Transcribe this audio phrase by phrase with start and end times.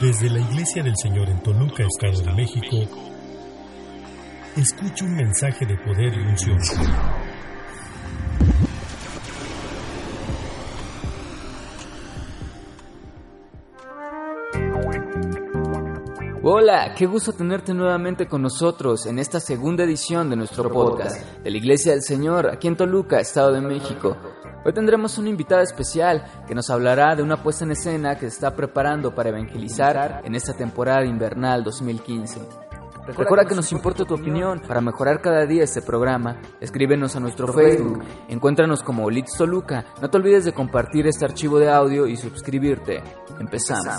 [0.00, 2.88] Desde la Iglesia del Señor en Toluca, Estado de México,
[4.56, 6.58] escucha un mensaje de poder y unción.
[16.50, 21.50] Hola, qué gusto tenerte nuevamente con nosotros en esta segunda edición de nuestro podcast de
[21.50, 24.16] la Iglesia del Señor aquí en Toluca, Estado de México.
[24.64, 28.28] Hoy tendremos una invitada especial que nos hablará de una puesta en escena que se
[28.28, 32.40] está preparando para evangelizar en esta temporada invernal 2015.
[33.08, 36.40] Recuerda que nos importa tu opinión para mejorar cada día este programa.
[36.62, 39.84] Escríbenos a nuestro Facebook, encuéntranos como Litz Toluca.
[40.00, 43.02] No te olvides de compartir este archivo de audio y suscribirte.
[43.38, 43.98] Empezamos.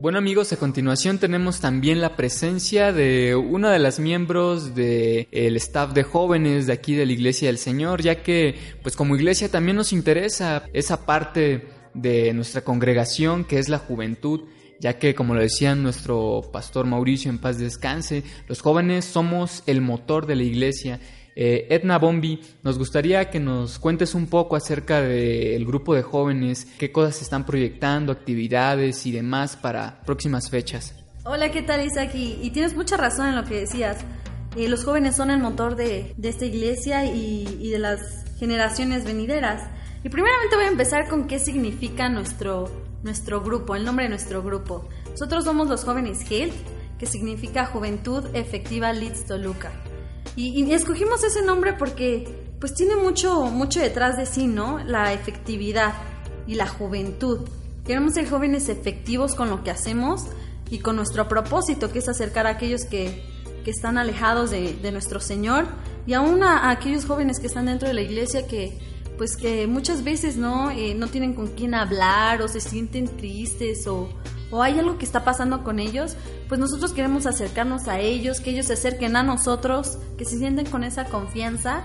[0.00, 5.92] Bueno amigos, a continuación tenemos también la presencia de una de las miembros del staff
[5.92, 9.76] de jóvenes de aquí de la Iglesia del Señor, ya que pues como iglesia también
[9.76, 14.48] nos interesa esa parte de nuestra congregación que es la juventud
[14.80, 19.82] ya que como lo decía nuestro pastor Mauricio en paz descanse, los jóvenes somos el
[19.82, 20.98] motor de la iglesia
[21.42, 26.66] eh, Edna Bombi, nos gustaría que nos cuentes un poco acerca del grupo de jóvenes,
[26.76, 30.94] qué cosas están proyectando, actividades y demás para próximas fechas.
[31.24, 32.10] Hola, ¿qué tal Isaac?
[32.12, 33.96] Y, tienes mucha razón en lo que decías.
[34.54, 38.00] Eh, los jóvenes son el motor de, esta iglesia y, de las
[38.38, 39.62] generaciones venideras.
[40.04, 42.70] Y primeramente voy a empezar con qué significa nuestro,
[43.02, 44.90] nuestro grupo, el nombre de nuestro grupo.
[45.12, 46.52] Nosotros somos los jóvenes Health,
[46.98, 49.72] que significa Juventud Efectiva Leeds Toluca.
[50.40, 52.26] Y, escogimos ese nombre porque
[52.58, 54.82] pues tiene mucho, mucho detrás de sí, ¿no?
[54.84, 55.92] La efectividad
[56.46, 57.46] y la juventud.
[57.84, 60.24] Queremos ser jóvenes efectivos con lo que hacemos
[60.70, 63.22] y con nuestro propósito, que es acercar a aquellos que,
[63.64, 65.66] que están alejados de, de, nuestro Señor
[66.06, 68.78] y aún a, aquellos jóvenes que están dentro de la iglesia que
[69.18, 73.86] pues que muchas veces no, eh, no tienen con quién hablar o se sienten tristes
[73.86, 74.08] o,
[74.50, 76.16] o hay algo que está pasando con ellos,
[76.48, 80.66] pues nosotros queremos acercarnos a ellos, que ellos se acerquen a nosotros, que se sienten
[80.66, 81.82] con esa confianza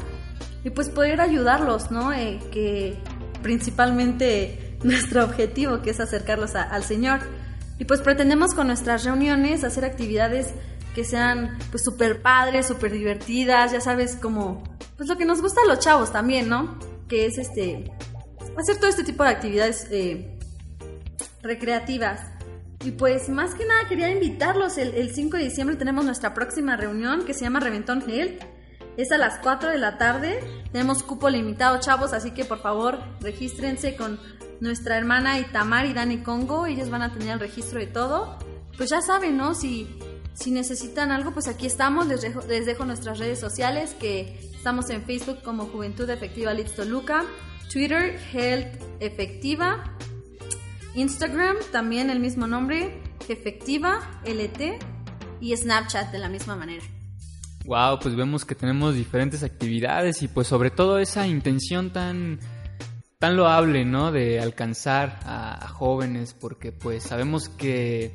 [0.64, 2.12] y pues poder ayudarlos, ¿no?
[2.12, 2.98] Eh, que
[3.44, 7.20] principalmente nuestro objetivo que es acercarlos al Señor.
[7.78, 10.54] Y pues pretendemos con nuestras reuniones hacer actividades
[10.96, 14.64] que sean pues súper padres, súper divertidas, ya sabes, como
[14.96, 16.80] pues lo que nos gusta a los chavos también, ¿no?
[17.10, 17.92] Que es este,
[18.58, 20.40] hacer todo este tipo de actividades eh,
[21.44, 22.22] recreativas.
[22.86, 27.26] Y pues más que nada quería invitarlos, el, 5 de diciembre tenemos nuestra próxima reunión
[27.26, 28.44] que se llama Reventón Health.
[28.96, 30.40] Es a las 4 de la tarde,
[30.72, 34.20] tenemos cupo limitado chavos, así que por favor regístrense con
[34.60, 38.38] nuestra hermana Itamar y Dani Congo, ellos van a tener el registro de todo.
[38.78, 39.56] Pues ya saben, ¿no?
[39.56, 39.98] Si,
[40.36, 44.92] si necesitan algo, pues aquí estamos, les dejo, les dejo nuestras redes sociales, que estamos
[44.92, 47.26] en Facebook como Juventud Efectiva Listo Toluca,
[47.74, 49.95] Twitter Health Efectiva,
[50.96, 54.80] Instagram también el mismo nombre, Efectiva LT
[55.42, 56.84] y Snapchat de la misma manera.
[57.66, 62.40] Wow, pues vemos que tenemos diferentes actividades y pues sobre todo esa intención tan
[63.20, 64.12] tan loable, ¿no?
[64.12, 68.14] De alcanzar a, jóvenes porque pues sabemos que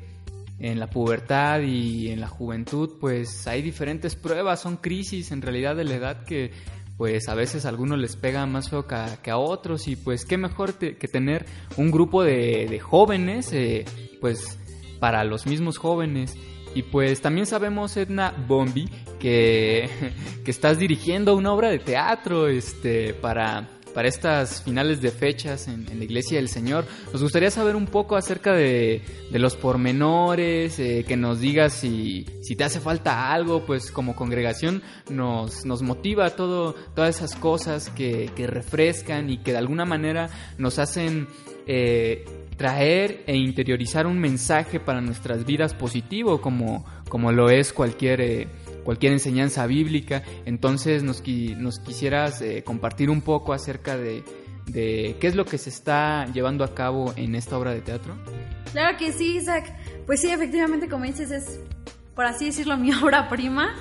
[0.57, 5.75] en la pubertad y en la juventud pues hay diferentes pruebas, son crisis en realidad
[5.75, 6.51] de la edad que
[7.01, 10.37] pues a veces a algunos les pega más feo que a, otros y pues qué
[10.37, 13.85] mejor que tener un grupo de, jóvenes, eh,
[14.19, 14.59] pues
[14.99, 16.37] para los mismos jóvenes.
[16.75, 18.87] Y pues también sabemos, Edna Bombi,
[19.19, 19.89] que,
[20.45, 25.85] que estás dirigiendo una obra de teatro este, para para estas finales de fechas en,
[25.85, 26.85] la Iglesia del Señor.
[27.11, 32.55] Nos gustaría saber un poco acerca de, los pormenores, eh, que nos digas si, si,
[32.55, 39.29] te hace falta algo, pues como congregación nos, motiva todo, todas esas cosas que, refrescan
[39.29, 41.27] y que de alguna manera nos hacen...
[41.67, 42.25] Eh,
[42.61, 48.47] traer e interiorizar un mensaje para nuestras vidas positivo como, como lo es cualquier eh,
[48.83, 50.23] cualquier enseñanza bíblica.
[50.45, 51.23] Entonces nos,
[51.57, 54.23] nos quisieras eh, compartir un poco acerca de,
[54.67, 58.15] de qué es lo que se está llevando a cabo en esta obra de teatro.
[58.71, 59.73] Claro que sí, Isaac.
[60.05, 61.59] Pues sí, efectivamente, como dices, es,
[62.15, 63.75] por así decirlo, mi obra prima,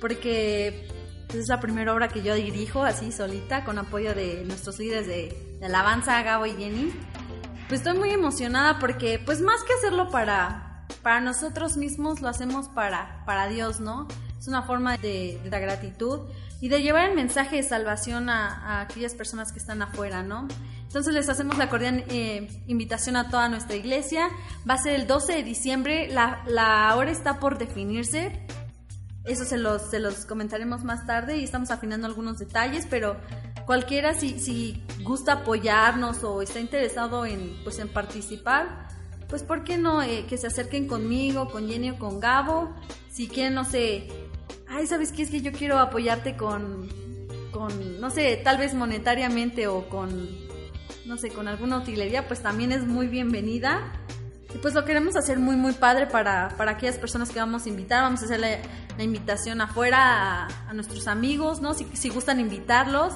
[0.00, 0.88] porque
[1.28, 5.06] pues, es la primera obra que yo dirijo así solita, con apoyo de nuestros líderes
[5.06, 6.92] de, de alabanza, Gabo y Jenny.
[7.68, 12.68] Pues estoy muy emocionada porque, pues más que hacerlo para, para nosotros mismos, lo hacemos
[12.68, 14.06] para, para Dios, ¿no?
[14.38, 16.20] Es una forma de, de gratitud
[16.60, 20.48] y de llevar el mensaje de salvación a, aquellas personas que están afuera, ¿no?
[20.84, 24.28] Entonces les hacemos la cordial eh, invitación a toda nuestra iglesia.
[24.68, 28.46] Va a ser el 12 de diciembre, la, la hora está por definirse.
[29.24, 33.16] Eso se los, se los comentaremos más tarde y estamos afinando algunos detalles, pero
[33.66, 38.88] cualquiera si, si gusta apoyarnos o está interesado en, pues, en participar,
[39.28, 40.02] pues ¿por qué no?
[40.02, 42.74] Eh, que se acerquen conmigo, con Jenny o con Gabo.
[43.10, 44.08] Si quieren, no sé,
[44.68, 45.22] ay, ¿sabes qué?
[45.22, 46.88] Es que yo quiero apoyarte con,
[47.50, 50.28] con, no sé, tal vez monetariamente o con,
[51.06, 53.92] no sé, con alguna utilería, pues también es muy bienvenida.
[54.54, 57.68] Y pues lo queremos hacer muy, muy padre para, para aquellas personas que vamos a
[57.68, 58.02] invitar.
[58.02, 61.74] Vamos a hacer la, invitación afuera a, nuestros amigos, ¿no?
[61.74, 63.14] Si, si, gustan invitarlos.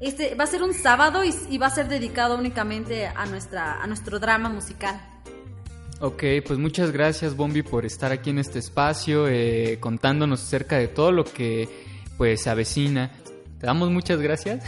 [0.00, 3.80] Este va a ser un sábado y, y, va a ser dedicado únicamente a, nuestra,
[3.80, 5.00] a nuestro drama musical.
[6.02, 10.88] Ok, pues muchas gracias Bombi por estar aquí en este espacio, eh, contándonos acerca de
[10.88, 11.68] todo lo que
[12.16, 13.10] pues avecina.
[13.58, 14.64] Te damos muchas gracias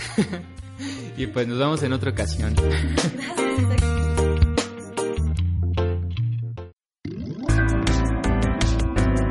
[1.17, 2.55] y pues nos vemos en otra ocasión.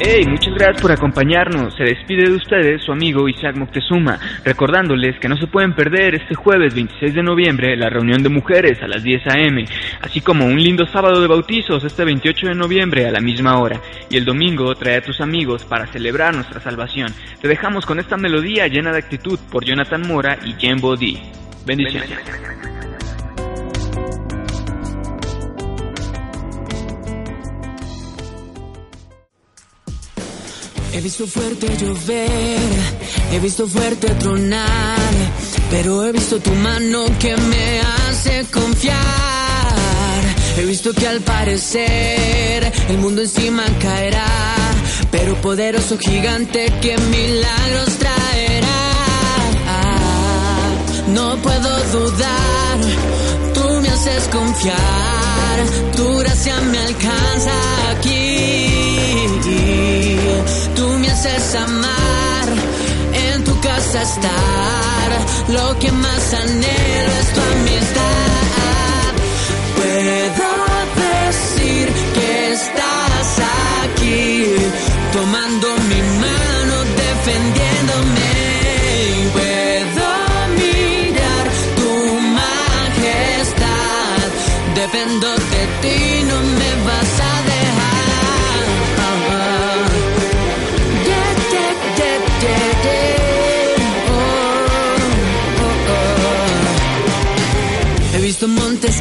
[0.03, 1.75] Hey, muchas gracias por acompañarnos.
[1.75, 6.33] Se despide de ustedes su amigo Isaac Moctezuma, recordándoles que no se pueden perder este
[6.33, 9.63] jueves 26 de noviembre la reunión de mujeres a las 10 a.m.,
[10.01, 13.79] así como un lindo sábado de bautizos este 28 de noviembre a la misma hora.
[14.09, 17.13] Y el domingo trae a tus amigos para celebrar nuestra salvación.
[17.39, 21.19] Te dejamos con esta melodía llena de actitud por Jonathan Mora y Jen Bodhi.
[21.63, 22.09] Bendiciones.
[30.93, 32.59] He visto fuerte llover,
[33.31, 35.13] he visto fuerte tronar,
[35.69, 38.99] pero he visto tu mano que me hace confiar.
[40.57, 44.25] He visto que al parecer el mundo encima caerá,
[45.11, 48.67] pero poderoso gigante que milagros traerá.
[51.07, 52.79] No puedo dudar,
[53.53, 55.57] tú me haces confiar,
[55.95, 57.51] tu gracia me alcanza
[57.91, 58.61] aquí
[61.25, 62.47] es amar,
[63.13, 65.11] en tu casa estar.
[65.49, 68.10] Lo que más anhelo es tu amistad.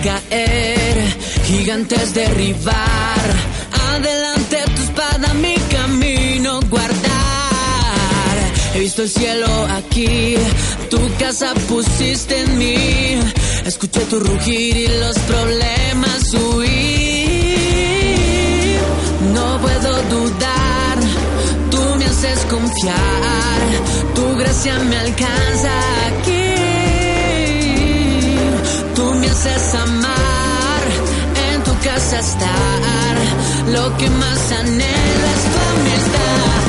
[0.03, 0.97] Caer,
[1.47, 3.21] gigantes derribar.
[3.93, 8.37] Adelante tu espada, mi camino guardar.
[8.75, 9.49] He visto el cielo
[9.79, 10.37] aquí,
[10.91, 13.19] tu casa pusiste en mí.
[13.65, 17.61] Escuché tu rugir y los problemas huir.
[19.35, 20.99] No puedo dudar,
[21.71, 23.61] tú me haces confiar.
[24.15, 25.73] Tu gracia me alcanza
[26.09, 26.40] aquí
[32.21, 33.17] estar.
[33.69, 36.60] Lo que más anhelo es tu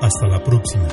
[0.00, 0.88] Hasta la próxima.